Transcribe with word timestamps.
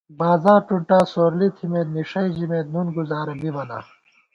بازار 0.19 0.59
ٹُنٹا 0.67 0.99
سورلی 1.13 1.47
تھِمېت 1.57 1.87
نِݭَئ 1.95 2.27
ژَمېت 2.35 2.67
نُن 2.73 2.87
گزارہ 2.97 3.33
بِبہ 3.41 3.63
نا 3.69 3.79